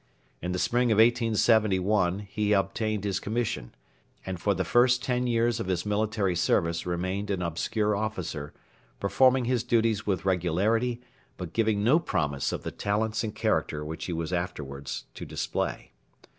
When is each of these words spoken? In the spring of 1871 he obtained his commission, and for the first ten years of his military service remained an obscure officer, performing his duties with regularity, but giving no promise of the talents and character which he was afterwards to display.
In 0.41 0.51
the 0.51 0.57
spring 0.57 0.91
of 0.91 0.95
1871 0.95 2.21
he 2.21 2.53
obtained 2.53 3.03
his 3.03 3.19
commission, 3.19 3.75
and 4.25 4.39
for 4.41 4.55
the 4.55 4.63
first 4.65 5.03
ten 5.03 5.27
years 5.27 5.59
of 5.59 5.67
his 5.67 5.85
military 5.85 6.35
service 6.35 6.87
remained 6.87 7.29
an 7.29 7.43
obscure 7.43 7.95
officer, 7.95 8.51
performing 8.99 9.45
his 9.45 9.61
duties 9.63 10.07
with 10.07 10.25
regularity, 10.25 11.03
but 11.37 11.53
giving 11.53 11.83
no 11.83 11.99
promise 11.99 12.51
of 12.51 12.63
the 12.63 12.71
talents 12.71 13.23
and 13.23 13.35
character 13.35 13.85
which 13.85 14.05
he 14.05 14.13
was 14.13 14.33
afterwards 14.33 15.05
to 15.13 15.23
display. 15.23 15.91